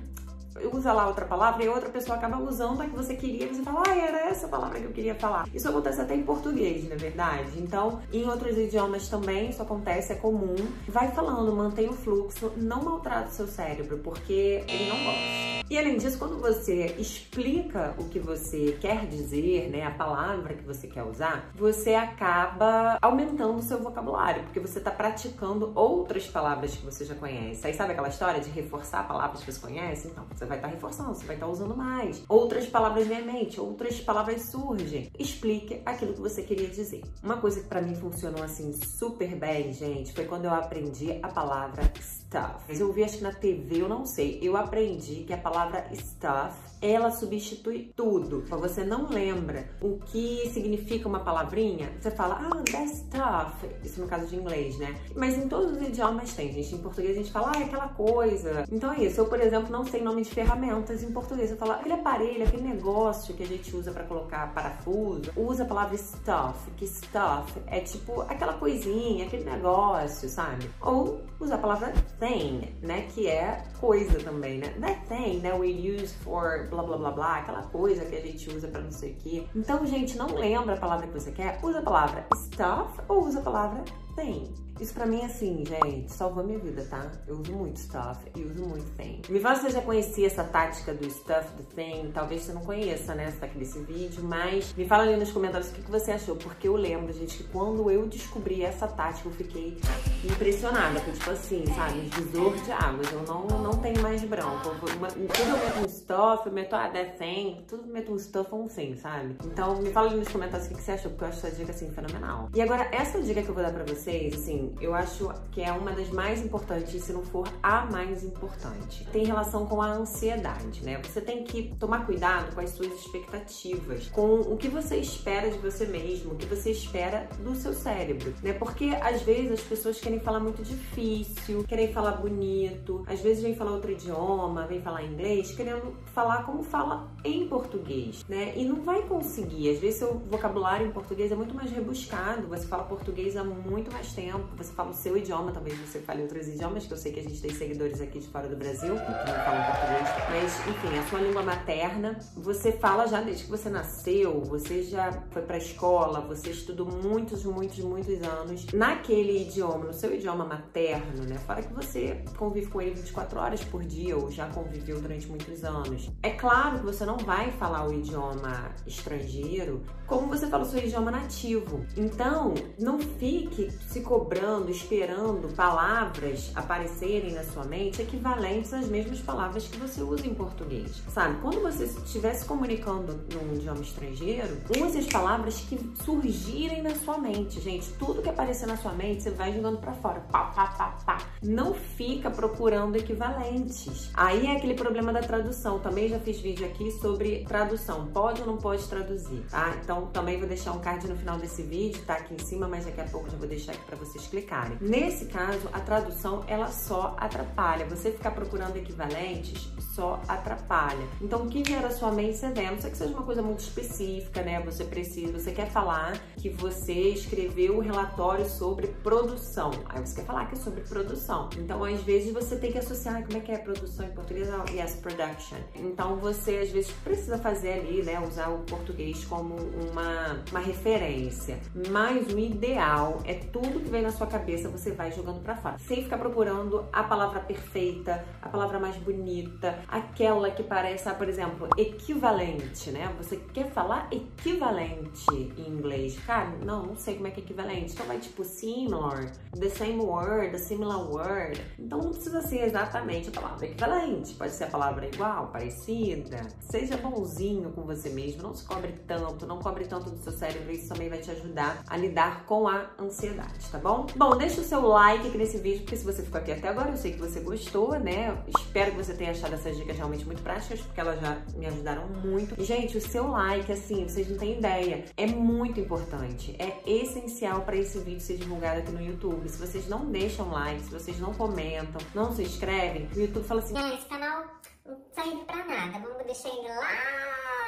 usa 0.71 0.94
lá 0.94 1.07
outra 1.07 1.25
palavra 1.25 1.63
e 1.63 1.69
outra 1.69 1.89
pessoa 1.89 2.17
acaba 2.17 2.38
usando 2.38 2.81
a 2.81 2.85
que 2.85 2.95
você 2.95 3.15
queria 3.15 3.45
e 3.45 3.50
você 3.50 3.61
fala, 3.61 3.83
ah, 3.88 3.95
era 3.95 4.19
essa 4.29 4.47
palavra 4.47 4.79
que 4.79 4.85
eu 4.85 4.91
queria 4.91 5.15
falar. 5.15 5.47
Isso 5.53 5.67
acontece 5.67 6.01
até 6.01 6.15
em 6.15 6.23
português, 6.23 6.88
na 6.88 6.95
é 6.95 6.97
verdade. 6.97 7.51
Então, 7.57 8.00
em 8.11 8.27
outros 8.27 8.57
idiomas 8.57 9.07
também 9.07 9.50
isso 9.50 9.61
acontece, 9.61 10.13
é 10.13 10.15
comum. 10.15 10.56
Vai 10.88 11.11
falando, 11.11 11.56
mantenha 11.56 11.89
o 11.89 11.94
fluxo, 11.94 12.51
não 12.57 12.83
maltrate 12.83 13.29
o 13.29 13.33
seu 13.33 13.47
cérebro, 13.47 14.00
porque 14.00 14.63
ele 14.67 14.89
não 14.89 15.03
gosta. 15.03 15.58
E 15.69 15.77
além 15.77 15.98
disso, 15.98 16.18
quando 16.18 16.39
você 16.39 16.95
explica 16.98 17.94
o 18.00 18.06
que 18.06 18.18
você 18.18 18.75
quer 18.81 19.06
dizer, 19.06 19.70
né, 19.70 19.86
a 19.86 19.91
palavra 19.91 20.55
que 20.55 20.63
você 20.63 20.88
quer 20.88 21.03
usar, 21.03 21.51
você 21.53 21.93
acaba 21.93 22.98
aumentando 23.00 23.60
o 23.60 23.62
seu 23.62 23.77
vocabulário, 23.77 24.41
porque 24.46 24.60
você 24.60 24.79
está 24.79 24.89
praticando 24.89 25.72
outras 25.75 26.25
palavras 26.25 26.75
que 26.75 26.84
você 26.84 27.05
já 27.05 27.13
conhece. 27.13 27.67
Aí 27.67 27.75
sabe 27.75 27.91
aquela 27.91 28.08
história 28.08 28.41
de 28.41 28.50
reforçar 28.50 29.08
palavras 29.08 29.43
que 29.43 29.51
você 29.51 29.60
conhece? 29.60 30.08
Então, 30.08 30.25
você 30.34 30.43
vai 30.43 30.58
estar 30.58 30.70
tá 30.70 30.74
reforçando, 30.74 31.13
você 31.13 31.25
vai 31.25 31.36
estar 31.36 31.46
tá 31.46 31.51
usando 31.51 31.77
mais. 31.77 32.24
Outras 32.27 32.65
palavras 32.65 33.05
vêm 33.05 33.20
à 33.20 33.22
mente, 33.22 33.62
outras 33.62 34.00
palavras 34.00 34.41
surgem. 34.50 35.12
Explique 35.20 35.84
aquilo 35.86 36.13
que 36.13 36.20
você 36.20 36.41
queria 36.41 36.67
dizer. 36.67 37.03
Uma 37.22 37.38
coisa 37.38 37.62
que 37.62 37.67
para 37.67 37.79
mim 37.82 37.93
funcionou 37.93 38.43
assim 38.43 38.74
super 38.74 39.36
bem, 39.36 39.72
gente, 39.72 40.13
foi 40.13 40.25
quando 40.25 40.46
eu 40.46 40.51
aprendi 40.51 41.20
a 41.22 41.27
palavra 41.27 41.84
stuff. 42.01 42.63
Mas 42.67 42.79
eu 42.79 42.91
vi 42.91 43.03
acho 43.03 43.17
que 43.17 43.24
na 43.24 43.34
TV, 43.34 43.82
eu 43.82 43.89
não 43.89 44.03
sei. 44.03 44.39
Eu 44.41 44.58
aprendi 44.58 45.24
que 45.25 45.34
a 45.34 45.38
palavra 45.38 45.59
palavra 45.60 45.86
stuff, 45.94 46.56
ela 46.82 47.12
substitui 47.12 47.92
tudo. 47.96 48.44
Então 48.46 48.60
você 48.60 48.84
não 48.84 49.10
lembra 49.10 49.68
o 49.82 49.98
que 49.98 50.50
significa 50.54 51.08
uma 51.08 51.20
palavrinha, 51.20 51.92
você 52.00 52.10
fala, 52.10 52.39
ah, 52.50 52.63
that 52.72 52.89
stuff. 52.89 53.70
Isso 53.84 54.00
no 54.00 54.08
caso 54.08 54.28
de 54.28 54.38
inglês, 54.38 54.78
né? 54.78 54.96
Mas 55.16 55.38
em 55.38 55.48
todos 55.50 55.74
os 55.74 55.88
idiomas 55.88 56.34
tem, 56.34 56.54
gente. 56.54 56.75
Em 56.75 56.78
português 56.78 57.16
a 57.18 57.20
gente 57.20 57.32
fala, 57.32 57.51
ah, 57.54 57.60
é 57.60 57.66
aquela 57.66 57.89
coisa. 57.89 58.63
Então 58.72 58.94
é 58.94 59.04
isso. 59.04 59.20
Eu, 59.20 59.25
por 59.25 59.39
exemplo, 59.42 59.70
não 59.72 59.86
sei 59.86 60.01
nome 60.01 60.22
de 60.22 60.30
ferramentas 60.30 61.04
em 61.04 61.12
português. 61.12 61.51
Eu 61.51 61.58
falo, 61.58 61.74
aquele 61.74 61.96
aparelho, 61.96 62.44
aquele 62.44 62.63
negócio 62.63 63.34
que 63.34 63.44
a 63.44 63.48
gente 63.48 63.75
usa 63.75 63.92
para 63.92 64.04
colocar 64.04 64.54
parafuso, 64.54 65.32
usa 65.36 65.63
a 65.63 65.66
palavra 65.66 65.98
stuff, 65.98 66.72
que 66.78 66.88
stuff 66.88 67.60
é 67.68 67.82
tipo 67.82 68.22
aquela 68.22 68.54
coisinha, 68.54 69.25
aquele 69.25 69.44
negócio, 69.44 70.30
sabe? 70.30 70.70
Ou 70.82 71.22
usa 71.39 71.56
a 71.56 71.58
palavra 71.58 71.94
thing, 72.20 72.74
né? 72.82 73.08
Que 73.13 73.28
é 73.28 73.63
coisa 73.80 74.18
também, 74.20 74.60
né? 74.60 74.70
That 74.80 75.08
thing, 75.08 75.39
né? 75.39 75.49
Né? 75.50 75.60
We 75.60 75.70
use 75.70 76.13
for 76.24 76.68
blá 76.70 76.84
blá 76.84 76.98
blá 76.98 77.12
blá, 77.12 77.38
aquela 77.38 77.63
coisa 77.63 78.06
que 78.06 78.15
a 78.15 78.22
gente 78.22 78.50
usa 78.50 78.68
para 78.68 78.82
não 78.82 78.91
sei 78.91 79.13
o 79.13 79.15
quê. 79.15 79.48
Então, 79.56 79.86
gente, 79.86 80.18
não 80.18 80.27
lembra 80.36 80.75
a 80.75 80.77
palavra 80.77 81.08
que 81.08 81.13
você 81.13 81.32
quer? 81.32 81.60
Usa 81.63 81.79
a 81.79 81.82
palavra 81.82 82.27
stuff 82.36 83.01
ou 83.08 83.25
usa 83.25 83.39
a 83.39 83.44
palavra 83.44 83.84
tem. 84.15 84.53
Isso 84.79 84.93
pra 84.93 85.05
mim, 85.05 85.24
assim, 85.25 85.63
gente, 85.65 86.09
salvou 86.12 86.41
minha 86.43 86.57
vida, 86.57 86.86
tá? 86.89 87.12
Eu 87.27 87.38
uso 87.39 87.51
muito 87.51 87.79
stuff 87.79 88.17
e 88.33 88.43
uso 88.43 88.65
muito 88.65 88.89
thing. 88.95 89.21
Me 89.27 89.39
fala 89.39 89.55
se 89.55 89.63
você 89.63 89.71
já 89.71 89.81
conhecia 89.81 90.27
essa 90.27 90.43
tática 90.43 90.93
do 90.93 91.09
stuff, 91.09 91.50
do 91.57 91.63
thing. 91.63 92.12
Talvez 92.13 92.43
você 92.43 92.53
não 92.53 92.62
conheça, 92.62 93.13
né? 93.13 93.29
Você 93.29 93.38
tá 93.38 93.45
aqui 93.45 93.57
nesse 93.57 93.79
vídeo, 93.79 94.24
mas 94.24 94.74
me 94.75 94.88
fala 94.88 95.03
ali 95.03 95.17
nos 95.17 95.31
comentários 95.31 95.69
o 95.69 95.74
que, 95.74 95.81
que 95.81 95.91
você 95.91 96.12
achou, 96.12 96.38
porque 96.38 96.67
eu 96.67 96.75
lembro, 96.75 97.12
gente, 97.12 97.38
que 97.38 97.43
quando 97.45 97.91
eu 97.91 98.07
descobri 98.07 98.63
essa 98.63 98.88
tática, 98.88 99.27
eu 99.27 99.33
fiquei 99.33 99.77
impressionada, 100.24 101.00
porque, 101.01 101.12
tipo 101.12 101.31
assim, 101.31 101.65
sabe, 101.75 102.00
divisor 102.01 102.55
de 102.55 102.71
águas. 102.71 103.12
Eu 103.12 103.24
não, 103.24 103.48
não 103.48 103.71
tenho 103.71 104.01
mais 104.01 104.24
branco. 104.24 104.69
Tudo 104.79 104.91
eu 104.91 105.57
meto 105.57 105.79
um 105.79 105.89
stuff, 105.89 106.45
eu 106.45 106.53
meto 106.53 106.74
a 106.74 106.86
ah, 106.86 107.05
thing, 107.17 107.63
tudo 107.67 107.83
eu 107.83 107.93
meto 107.93 108.13
um 108.13 108.17
stuff 108.17 108.48
ou 108.51 108.63
um 108.63 108.67
thing, 108.67 108.95
sabe? 108.95 109.36
Então, 109.43 109.81
me 109.81 109.91
fala 109.91 110.07
ali 110.07 110.19
nos 110.19 110.29
comentários 110.29 110.67
o 110.67 110.69
que, 110.69 110.75
que 110.75 110.81
você 110.81 110.93
achou, 110.93 111.12
porque 111.12 111.25
eu 111.25 111.27
acho 111.27 111.45
essa 111.45 111.55
dica, 111.55 111.71
assim, 111.71 111.91
fenomenal. 111.91 112.50
E 112.53 112.62
agora, 112.62 112.88
essa 112.93 113.21
dica 113.21 113.41
que 113.41 113.50
eu 113.50 113.53
vou 113.53 113.63
dar 113.63 113.74
pra 113.74 113.83
vocês, 113.83 114.33
assim, 114.33 114.68
eu 114.81 114.93
acho 114.93 115.31
que 115.51 115.61
é 115.61 115.71
uma 115.71 115.91
das 115.91 116.09
mais 116.09 116.43
importantes, 116.43 117.03
se 117.03 117.13
não 117.13 117.23
for 117.23 117.47
a 117.61 117.85
mais 117.85 118.23
importante. 118.23 119.05
Tem 119.11 119.25
relação 119.25 119.65
com 119.65 119.81
a 119.81 119.88
ansiedade, 119.88 120.83
né? 120.83 120.99
Você 121.03 121.21
tem 121.21 121.43
que 121.43 121.75
tomar 121.79 122.05
cuidado 122.05 122.53
com 122.53 122.61
as 122.61 122.71
suas 122.71 122.91
expectativas, 122.93 124.07
com 124.09 124.41
o 124.41 124.57
que 124.57 124.67
você 124.67 124.97
espera 124.97 125.49
de 125.49 125.57
você 125.57 125.85
mesmo, 125.85 126.33
o 126.33 126.35
que 126.35 126.45
você 126.45 126.71
espera 126.71 127.27
do 127.39 127.55
seu 127.55 127.73
cérebro, 127.73 128.33
né? 128.41 128.53
Porque 128.53 128.97
às 129.01 129.21
vezes 129.21 129.51
as 129.51 129.61
pessoas 129.61 129.99
querem 129.99 130.19
falar 130.19 130.39
muito 130.39 130.63
difícil, 130.63 131.63
querem 131.63 131.91
falar 131.93 132.13
bonito, 132.13 133.03
às 133.07 133.19
vezes 133.19 133.43
vem 133.43 133.55
falar 133.55 133.71
outro 133.71 133.91
idioma, 133.91 134.65
vem 134.67 134.81
falar 134.81 135.03
inglês, 135.03 135.51
querendo 135.51 135.95
falar 136.13 136.43
como 136.43 136.63
fala 136.63 137.09
em 137.23 137.47
português, 137.47 138.25
né? 138.27 138.53
E 138.55 138.65
não 138.65 138.81
vai 138.81 139.01
conseguir. 139.03 139.69
Às 139.69 139.79
vezes 139.79 139.99
seu 139.99 140.19
vocabulário 140.29 140.88
em 140.88 140.91
português 140.91 141.31
é 141.31 141.35
muito 141.35 141.55
mais 141.55 141.71
rebuscado, 141.71 142.47
você 142.47 142.67
fala 142.67 142.83
português 142.83 143.35
há 143.35 143.43
muito 143.43 143.91
mais 143.91 144.13
tempo, 144.13 144.47
você 144.60 144.74
fala 144.74 144.89
o 144.89 144.94
seu 144.94 145.18
idioma, 145.18 145.51
talvez 145.51 145.78
você 145.80 146.00
fale 146.00 146.22
outros 146.22 146.48
idiomas, 146.48 146.86
que 146.86 146.94
eu 146.94 146.98
sei 146.98 147.12
que 147.12 147.20
a 147.20 147.24
gente 147.24 147.42
tem 147.42 147.51
seguidores 147.51 148.01
aqui 148.01 148.20
de 148.20 148.28
fora 148.28 148.48
do 148.48 148.56
Brasil 148.56 148.94
que 148.94 149.12
não 149.12 149.46
falam 149.46 149.63
português, 149.66 150.10
mas 150.30 150.68
enfim, 150.68 150.98
a 150.98 151.08
sua 151.10 151.20
língua 151.20 151.42
materna, 151.44 152.20
você 152.36 152.72
fala 152.74 153.08
já 153.08 153.22
desde 153.22 153.46
que 153.46 153.50
você 153.50 153.70
nasceu, 153.70 154.42
você 154.42 154.84
já 154.84 155.12
foi 155.32 155.42
pra 155.42 155.58
escola, 155.58 156.22
você 156.22 156.50
estudou 156.50 156.86
muitos, 156.86 157.44
muitos, 157.46 157.80
muitos 157.80 158.22
anos 158.22 158.68
naquele 158.74 159.44
idioma, 159.44 159.86
no 159.86 159.94
seu 159.94 160.13
idioma 160.13 160.46
materno, 160.46 161.24
né? 161.24 161.38
Fora 161.38 161.62
que 161.62 161.74
você 161.74 162.24
convive 162.38 162.68
com 162.68 162.82
ele 162.82 162.96
24 162.96 163.39
horas 163.39 163.63
por 163.63 163.84
dia 163.84 164.18
ou 164.18 164.30
já 164.30 164.48
conviveu 164.48 165.00
durante 165.00 165.28
muitos 165.28 165.63
anos. 165.63 166.10
É 166.22 166.32
claro 166.32 166.80
que 166.80 166.86
você 166.86 167.06
não 167.06 167.18
vai 167.18 167.51
falar 167.51 167.88
o 167.88 167.94
idioma 167.94 168.72
estrangeiro 168.86 169.84
como 170.10 170.28
você 170.28 170.48
fala 170.48 170.63
o 170.63 170.66
seu 170.66 170.80
idioma 170.80 171.12
nativo. 171.12 171.86
Então, 171.96 172.54
não 172.80 173.00
fique 173.00 173.70
se 173.88 174.01
cobrando, 174.01 174.49
esperando 174.70 175.53
palavras 175.56 176.51
aparecerem 176.56 177.34
na 177.34 177.44
sua 177.44 177.63
mente 177.65 178.01
equivalentes 178.01 178.74
às 178.74 178.88
mesmas 178.88 179.20
palavras 179.20 179.68
que 179.68 179.77
você 179.77 180.01
usa 180.01 180.25
em 180.25 180.34
português. 180.34 181.01
Sabe? 181.13 181.39
Quando 181.41 181.62
você 181.62 181.86
estiver 181.86 182.34
se 182.34 182.46
comunicando 182.46 183.20
num 183.34 183.56
idioma 183.56 183.82
estrangeiro, 183.82 184.58
use 184.84 184.98
as 184.98 185.06
palavras 185.08 185.60
que 185.62 185.77
surgirem 186.03 186.82
na 186.82 186.96
sua 186.96 187.18
mente. 187.18 187.60
Gente, 187.60 187.91
tudo 187.94 188.22
que 188.22 188.29
aparecer 188.29 188.68
na 188.68 188.77
sua 188.77 188.94
mente, 188.94 189.24
você 189.24 189.32
vai 189.32 189.53
jogando 189.53 189.79
para 189.79 189.94
fora. 189.94 190.20
Pá, 190.32 190.46
pá, 190.46 190.68
pá, 190.68 190.98
pá. 191.06 191.18
Não 191.41 191.74
fica 191.74 192.29
procurando 192.29 192.96
equivalentes. 192.96 194.10
Aí 194.13 194.48
é 194.48 194.56
aquele 194.56 194.74
problema 194.74 195.12
da 195.12 195.22
tradução. 195.22 195.79
Também 195.79 196.10
já 196.10 196.20
fiz 196.20 196.39
vídeo 196.39 196.65
aqui 196.65 196.91
sobre 196.94 197.44
tradução. 197.46 198.08
Pode 198.08 198.41
ou 198.41 198.48
não 198.48 198.58
pode 198.58 198.88
traduzir, 198.88 199.44
tá? 199.50 199.75
Então 199.82 200.08
também 200.08 200.38
vou 200.38 200.48
deixar 200.48 200.72
um 200.72 200.79
card 200.79 201.08
no 201.08 201.15
final 201.15 201.38
desse 201.38 201.63
vídeo, 201.63 202.01
tá 202.06 202.13
aqui 202.13 202.34
em 202.34 202.39
cima, 202.39 202.68
mas 202.68 202.86
daqui 202.86 203.01
a 203.01 203.06
pouco 203.06 203.29
já 203.29 203.38
vou 203.38 203.48
deixar 203.48 203.74
aqui 203.74 203.84
para 203.86 203.98
vocês 203.98 204.27
clicarem. 204.29 204.77
Nesse 204.79 205.25
caso, 205.25 205.69
a 205.74 205.79
tradução 205.79 206.43
ela 206.48 206.67
só 206.67 207.15
atrapalha. 207.19 207.86
Você 207.86 208.12
ficar 208.12 208.31
procurando 208.31 208.77
equivalentes 208.77 209.71
só 210.00 210.22
atrapalha. 210.29 211.06
Então, 211.22 211.44
o 211.44 211.50
que 211.50 211.62
vier 211.62 211.84
à 211.84 211.91
sua 211.91 212.10
mente, 212.10 212.38
você 212.38 212.50
vê. 212.51 212.65
A 212.65 212.72
não 212.72 212.79
ser 212.79 212.91
que 212.91 212.98
seja 212.98 213.13
uma 213.13 213.24
coisa 213.24 213.41
muito 213.41 213.60
específica, 213.60 214.41
né? 214.41 214.62
Você 214.62 214.86
precisa, 214.86 215.34
você 215.34 215.51
quer 215.51 215.70
falar 215.70 216.18
que 216.38 216.50
você 216.50 216.94
escreveu 216.94 217.77
um 217.77 217.82
relatório 217.82 218.48
sobre 218.50 218.88
produção. 218.88 219.72
Aí 219.89 220.00
você 220.00 220.22
quer 220.22 220.25
falar 220.25 220.46
que 220.46 220.56
é 220.56 220.58
sobre 220.58 220.82
produção. 220.82 221.50
Então, 221.58 221.84
às 221.84 222.01
vezes, 222.01 222.34
você 222.34 222.56
tem 222.56 222.72
que 222.72 222.77
associar 222.77 223.22
como 223.25 223.38
é 223.38 223.41
que 223.41 223.51
é 223.51 223.58
produção 223.58 224.06
em 224.06 224.12
português? 224.12 224.48
Yes, 224.74 224.96
production. 224.96 225.58
Então, 225.75 226.15
você 226.15 226.58
às 226.58 226.70
vezes 226.70 226.91
precisa 227.03 227.38
fazer 227.38 227.74
ali, 227.74 228.01
né? 228.01 228.20
Usar 228.25 228.48
o 228.50 228.60
português 228.60 229.25
como 229.25 229.56
uma, 229.56 230.41
uma 230.50 230.60
referência. 230.60 231.60
Mas 231.89 232.32
o 232.32 232.39
ideal 232.39 233.20
é 233.25 233.34
tudo 233.34 233.82
que 233.82 233.89
vem 233.89 234.01
na 234.01 234.12
sua 234.12 234.27
cabeça, 234.27 234.70
você 234.70 234.91
vai 234.91 235.12
jogando 235.12 235.41
para 235.41 235.56
fora. 235.56 235.77
Sem 235.79 236.03
ficar 236.03 236.18
procurando 236.18 236.86
a 236.94 237.03
palavra 237.03 237.41
perfeita, 237.41 238.24
a 238.41 238.48
palavra 238.48 238.79
mais 238.79 238.96
bonita, 238.98 239.77
aquela 239.91 240.51
que 240.51 240.63
parece, 240.63 241.08
ah, 241.10 241.13
por 241.13 241.27
exemplo, 241.27 241.67
equivalente, 241.77 242.91
né? 242.91 243.13
Você 243.17 243.38
quer 243.53 243.72
falar 243.72 244.08
equivalente 244.12 245.25
em 245.31 245.69
inglês. 245.69 246.17
Cara, 246.25 246.51
não, 246.63 246.86
não 246.86 246.96
sei 246.96 247.15
como 247.15 247.27
é 247.27 247.31
que 247.31 247.41
é 247.41 247.43
equivalente. 247.43 247.93
Então 247.93 248.05
vai 248.05 248.19
tipo 248.19 248.43
similar, 248.43 249.31
the 249.58 249.69
same 249.69 250.00
word, 250.00 250.51
the 250.51 250.58
similar 250.58 251.10
word. 251.10 251.62
Então 251.77 252.00
não 252.00 252.12
precisa 252.12 252.41
ser 252.41 252.65
exatamente 252.65 253.29
a 253.29 253.31
palavra 253.31 253.65
equivalente. 253.65 254.34
Pode 254.34 254.51
ser 254.51 254.65
a 254.65 254.67
palavra 254.67 255.08
igual, 255.08 255.48
parecida. 255.48 256.48
Seja 256.60 256.98
bonzinho 256.98 257.72
com 257.72 257.81
você 257.81 258.10
mesmo, 258.10 258.43
não 258.43 258.53
se 258.53 258.63
cobre 258.65 258.93
tanto, 259.08 259.46
não 259.46 259.60
cobre 259.60 259.86
tanto 259.86 260.10
do 260.10 260.17
seu 260.17 260.31
cérebro. 260.31 260.72
Isso 260.72 260.89
também 260.89 261.10
vai 261.10 261.19
te 261.19 261.31
ajudar 261.31 261.84
a 261.88 261.98
lidar 261.98 262.46
com 262.46 262.67
a 262.67 262.89
ansiedade, 263.00 263.69
tá 263.72 263.77
bom? 263.77 264.05
Bom, 264.15 264.38
deixa 264.38 264.62
o 264.62 264.63
seu 264.63 264.81
like 264.81 265.27
aqui 265.27 265.38
nesse 265.38 265.58
vídeo, 265.58 265.81
porque 265.81 265.98
se 265.98 266.05
você 266.05 266.22
ficou 266.22 266.39
aqui 266.39 266.51
até 266.51 266.67
agora, 266.67 266.89
eu 266.89 266.98
sei 266.98 267.13
que 267.13 267.19
você 267.19 267.39
gostou, 267.39 268.00
né? 268.00 268.38
Espero 268.48 268.91
que 268.91 268.98
você 268.98 269.13
tenha 269.13 269.31
achado 269.31 269.53
essas 269.53 269.78
dicas 269.79 269.98
realmente 269.98 270.25
muito 270.25 270.41
práticas, 270.41 270.81
porque 270.81 271.00
elas 271.00 271.19
já 271.19 271.38
me 271.55 271.65
ajudaram 271.65 272.07
muito. 272.07 272.62
Gente, 272.63 272.98
o 272.98 273.01
seu 273.01 273.27
like, 273.27 273.71
assim, 273.71 274.07
vocês 274.07 274.29
não 274.29 274.38
têm 274.38 274.57
ideia, 274.57 275.05
é 275.17 275.25
muito 275.25 275.79
importante. 275.79 276.55
É 276.59 276.79
essencial 276.86 277.62
para 277.62 277.75
esse 277.75 278.00
vídeo 278.00 278.19
ser 278.19 278.38
divulgado 278.38 278.79
aqui 278.79 278.91
no 278.91 279.01
YouTube. 279.01 279.48
Se 279.50 279.57
vocês 279.57 279.88
não 279.88 280.05
deixam 280.05 280.50
like, 280.51 280.83
se 280.83 280.91
vocês 280.91 281.19
não 281.19 281.33
comentam, 281.33 282.01
não 282.13 282.33
se 282.33 282.43
inscrevem, 282.43 283.09
o 283.15 283.19
YouTube 283.19 283.45
fala 283.45 283.62
assim... 283.62 283.74
Ah, 283.77 283.93
esse 283.93 284.05
canal 284.05 284.45
não 284.86 284.98
serve 285.13 285.43
pra 285.45 285.65
nada, 285.65 286.00
vamos 286.00 286.25
deixar 286.25 286.50
ele 286.50 286.67
lá 286.67 287.59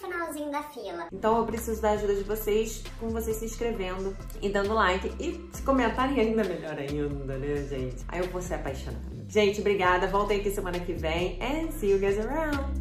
finalzinho 0.00 0.50
da 0.50 0.62
fila. 0.62 1.06
Então 1.12 1.38
eu 1.38 1.44
preciso 1.44 1.80
da 1.80 1.90
ajuda 1.90 2.14
de 2.14 2.24
vocês, 2.24 2.82
com 2.98 3.08
vocês 3.08 3.36
se 3.36 3.44
inscrevendo 3.44 4.16
e 4.40 4.48
dando 4.48 4.72
like. 4.74 5.12
E 5.20 5.48
se 5.52 5.62
comentarem 5.62 6.18
ainda 6.18 6.44
melhor 6.44 6.78
ainda, 6.78 7.38
né, 7.38 7.66
gente? 7.68 8.04
Aí 8.08 8.20
eu 8.20 8.28
vou 8.30 8.40
ser 8.40 8.54
apaixonada. 8.54 9.00
Gente, 9.28 9.60
obrigada. 9.60 10.06
Voltem 10.08 10.40
aqui 10.40 10.50
semana 10.50 10.80
que 10.80 10.92
vem. 10.92 11.38
And 11.40 11.70
see 11.72 11.90
you 11.90 11.98
guys 11.98 12.18
around. 12.18 12.79